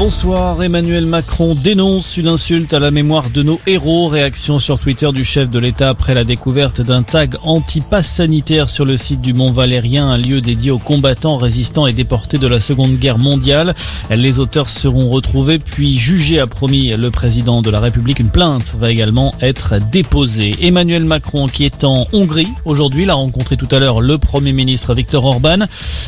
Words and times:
Bonsoir, 0.00 0.62
Emmanuel 0.62 1.04
Macron 1.04 1.54
dénonce 1.54 2.16
une 2.16 2.28
insulte 2.28 2.72
à 2.72 2.78
la 2.78 2.90
mémoire 2.90 3.28
de 3.28 3.42
nos 3.42 3.60
héros. 3.66 4.08
Réaction 4.08 4.58
sur 4.58 4.78
Twitter 4.78 5.12
du 5.12 5.26
chef 5.26 5.50
de 5.50 5.58
l'État 5.58 5.90
après 5.90 6.14
la 6.14 6.24
découverte 6.24 6.80
d'un 6.80 7.02
tag 7.02 7.36
anti-pass 7.42 8.06
sanitaire 8.06 8.70
sur 8.70 8.86
le 8.86 8.96
site 8.96 9.20
du 9.20 9.34
Mont 9.34 9.52
Valérien, 9.52 10.08
un 10.08 10.16
lieu 10.16 10.40
dédié 10.40 10.70
aux 10.70 10.78
combattants 10.78 11.36
résistants 11.36 11.86
et 11.86 11.92
déportés 11.92 12.38
de 12.38 12.46
la 12.46 12.60
Seconde 12.60 12.98
Guerre 12.98 13.18
mondiale. 13.18 13.74
Les 14.08 14.40
auteurs 14.40 14.70
seront 14.70 15.10
retrouvés 15.10 15.58
puis 15.58 15.98
jugés, 15.98 16.40
a 16.40 16.46
promis 16.46 16.96
le 16.96 17.10
président 17.10 17.60
de 17.60 17.68
la 17.68 17.80
République. 17.80 18.20
Une 18.20 18.30
plainte 18.30 18.72
va 18.78 18.90
également 18.90 19.34
être 19.42 19.74
déposée. 19.90 20.56
Emmanuel 20.62 21.04
Macron 21.04 21.46
qui 21.46 21.66
est 21.66 21.84
en 21.84 22.06
Hongrie 22.14 22.48
aujourd'hui, 22.64 23.04
l'a 23.04 23.14
rencontré 23.14 23.58
tout 23.58 23.68
à 23.70 23.78
l'heure 23.78 24.00
le 24.00 24.16
Premier 24.16 24.54
ministre 24.54 24.94
Viktor 24.94 25.26
Orban, 25.26 25.66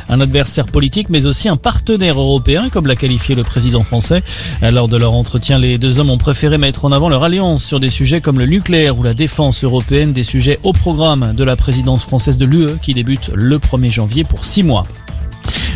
un 0.08 0.20
adversaire 0.22 0.64
politique 0.64 1.10
mais 1.10 1.26
aussi 1.26 1.50
un 1.50 1.58
partenaire 1.58 2.18
européen 2.18 2.70
comme 2.70 2.86
l'a 2.86 2.96
qualifié 2.96 3.34
le 3.34 3.44
président 3.44 3.81
français. 3.84 4.22
Lors 4.62 4.88
de 4.88 4.96
leur 4.96 5.12
entretien, 5.12 5.58
les 5.58 5.78
deux 5.78 6.00
hommes 6.00 6.10
ont 6.10 6.18
préféré 6.18 6.58
mettre 6.58 6.84
en 6.84 6.92
avant 6.92 7.08
leur 7.08 7.22
alliance 7.22 7.64
sur 7.64 7.80
des 7.80 7.90
sujets 7.90 8.20
comme 8.20 8.38
le 8.38 8.46
nucléaire 8.46 8.98
ou 8.98 9.02
la 9.02 9.14
défense 9.14 9.64
européenne, 9.64 10.12
des 10.12 10.22
sujets 10.22 10.58
au 10.62 10.72
programme 10.72 11.34
de 11.34 11.44
la 11.44 11.56
présidence 11.56 12.04
française 12.04 12.38
de 12.38 12.46
l'UE 12.46 12.78
qui 12.80 12.94
débute 12.94 13.30
le 13.34 13.58
1er 13.58 13.90
janvier 13.90 14.24
pour 14.24 14.44
six 14.44 14.62
mois. 14.62 14.84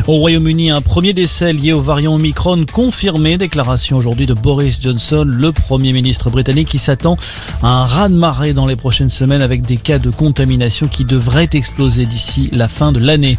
Au 0.09 0.19
Royaume-Uni, 0.19 0.71
un 0.71 0.83
premier 0.83 1.13
décès 1.13 1.53
lié 1.53 1.73
au 1.73 1.81
variant 1.81 2.15
Omicron 2.15 2.65
confirmé. 2.73 3.39
Déclaration 3.39 3.97
aujourd'hui 3.97 4.27
de 4.27 4.35
Boris 4.35 4.79
Johnson, 4.81 5.25
le 5.29 5.51
Premier 5.51 5.93
ministre 5.93 6.31
britannique, 6.31 6.69
qui 6.69 6.79
s'attend 6.79 7.17
à 7.61 7.67
un 7.67 7.85
raz-de-marée 7.87 8.53
dans 8.53 8.67
les 8.67 8.77
prochaines 8.77 9.11
semaines 9.11 9.43
avec 9.43 9.63
des 9.63 9.79
cas 9.79 9.99
de 9.99 10.11
contamination 10.11 10.87
qui 10.87 11.05
devraient 11.05 11.51
exploser 11.55 12.07
d'ici 12.07 12.49
la 12.53 12.69
fin 12.69 12.93
de 12.93 13.01
l'année. 13.01 13.37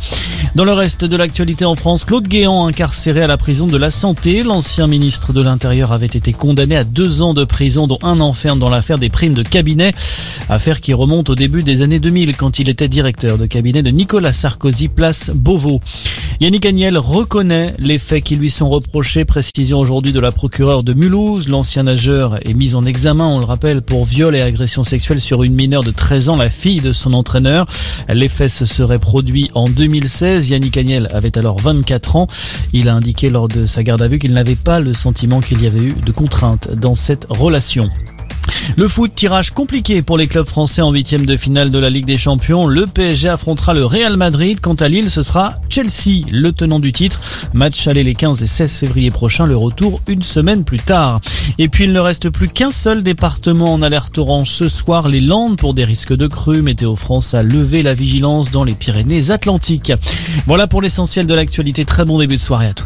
Dans 0.56 0.66
le 0.66 0.74
reste 0.74 1.06
de 1.06 1.16
l'actualité 1.16 1.64
en 1.64 1.78
France, 1.78 2.04
Claude 2.04 2.28
Guéant, 2.28 2.68
incarcéré 2.68 3.22
à 3.22 3.28
la 3.28 3.38
prison 3.38 3.68
de 3.68 3.78
la 3.78 3.90
Santé, 3.90 4.44
l'ancien 4.44 4.88
ministre 4.88 5.32
de 5.32 5.42
l'Intérieur 5.42 5.94
avait 5.94 6.06
été 6.06 6.34
condamné 6.34 6.76
à 6.76 6.84
deux 6.84 7.22
ans 7.22 7.34
de 7.34 7.46
prison, 7.46 7.88
dont 7.88 8.00
un 8.04 8.20
enferme 8.20 8.60
dans 8.60 8.70
l'affaire 8.70 8.98
des 8.98 9.10
primes 9.10 9.36
de 9.36 9.44
cabinet. 9.44 9.94
Affaire 10.50 10.82
qui 10.82 10.94
remonte 10.94 11.30
au 11.30 11.36
début 11.36 11.64
des 11.64 11.82
années 11.82 12.00
2000 12.00 12.36
quand 12.36 12.60
il 12.60 12.68
était 12.68 12.90
directeur 12.90 13.38
de 13.38 13.46
cabinet 13.46 13.84
de 13.84 13.90
Nicolas 13.90 14.34
Sarkozy, 14.34 14.90
place 14.90 15.32
Beauvau. 15.34 15.80
Agnel 16.66 16.98
reconnaît 16.98 17.76
les 17.78 18.00
faits 18.00 18.24
qui 18.24 18.36
lui 18.36 18.50
sont 18.50 18.70
reprochés. 18.70 19.26
Précision 19.26 19.80
aujourd'hui 19.80 20.14
de 20.14 20.20
la 20.20 20.32
procureure 20.32 20.82
de 20.82 20.94
Mulhouse. 20.94 21.48
L'ancien 21.48 21.84
nageur 21.84 22.40
est 22.48 22.54
mis 22.54 22.76
en 22.76 22.86
examen, 22.86 23.26
on 23.26 23.40
le 23.40 23.46
rappelle, 23.46 23.82
pour 23.82 24.06
viol 24.06 24.36
et 24.36 24.42
agression 24.42 24.84
sexuelle 24.84 25.20
sur 25.20 25.44
une 25.44 25.54
mineure 25.54 25.84
de 25.84 25.92
13 25.92 26.30
ans, 26.30 26.36
la 26.36 26.50
fille 26.50 26.82
de 26.82 26.94
son 26.94 27.14
entraîneur. 27.14 27.66
Les 28.08 28.28
faits 28.28 28.50
se 28.50 28.66
seraient 28.66 29.00
produits 29.00 29.52
en 29.56 29.68
2016. 29.70 30.50
Yannick 30.50 30.78
Agnel 30.78 31.10
avait 31.12 31.38
alors 31.38 31.60
24 31.60 32.16
ans. 32.16 32.28
Il 32.74 32.90
a 32.90 32.96
indiqué 32.96 33.30
lors 33.30 33.48
de 33.48 33.66
sa 33.66 33.84
garde 33.84 34.02
à 34.02 34.08
vue 34.08 34.18
qu'il 34.18 34.34
n'avait 34.34 34.56
pas 34.56 34.80
le 34.80 34.94
sentiment 34.94 35.42
qu'il 35.42 35.62
y 35.62 35.68
avait 35.68 35.80
eu 35.80 35.94
de 35.94 36.12
contrainte 36.12 36.72
dans 36.76 36.96
cette 36.96 37.28
relation. 37.30 37.90
Le 38.76 38.88
foot, 38.88 39.12
tirage 39.16 39.52
compliqué 39.52 40.02
pour 40.02 40.18
les 40.18 40.28
clubs 40.28 40.46
français 40.46 40.82
en 40.82 40.92
huitième 40.92 41.26
de 41.26 41.36
finale 41.36 41.72
de 41.72 41.80
la 41.80 41.90
Ligue 41.90 42.06
des 42.06 42.18
Champions. 42.18 42.68
Le 42.68 42.86
PSG 42.86 43.30
affrontera 43.30 43.74
le 43.74 43.86
Real 43.86 44.18
Madrid. 44.18 44.60
Quant 44.62 44.76
à 44.76 44.88
Lille, 44.88 45.10
ce 45.10 45.24
sera 45.24 45.56
Chelsea, 45.70 46.26
le 46.32 46.52
tenant 46.52 46.80
du 46.80 46.92
titre. 46.92 47.20
Match 47.54 47.88
aller 47.88 48.04
les 48.04 48.14
15 48.14 48.44
et 48.44 48.48
16 48.48 48.78
février 48.78 49.10
prochain. 49.10 49.46
Le 49.46 49.56
retour 49.56 50.02
une 50.08 50.22
semaine 50.22 50.64
plus 50.64 50.80
tard. 50.80 51.22
Et 51.58 51.70
puis 51.70 51.86
il 51.86 51.94
ne 51.94 52.00
reste 52.00 52.30
plus 52.30 52.50
qu'un 52.50 52.72
seul 52.72 53.04
département 53.04 53.74
en 53.74 53.82
alerte 53.82 54.18
orange 54.18 54.52
ce 54.52 54.68
soir, 54.68 55.08
les 55.08 55.22
Landes, 55.22 55.58
pour 55.58 55.74
des 55.74 55.86
risques 55.86 56.16
de 56.16 56.28
crue. 56.28 56.62
Météo 56.62 56.96
France 56.96 57.34
a 57.34 57.44
levé 57.44 57.84
la 57.84 57.94
vigilance 57.94 58.52
dans 58.52 58.64
les 58.64 58.76
Pyrénées-Atlantiques. 58.76 59.94
Voilà 60.46 60.68
pour 60.68 60.82
l'essentiel 60.82 61.26
de 61.26 61.34
l'actualité. 61.34 61.86
Très 61.86 62.06
bon 62.06 62.20
début 62.20 62.36
de 62.36 62.42
soirée 62.42 62.68
à 62.68 62.74
tous. 62.74 62.86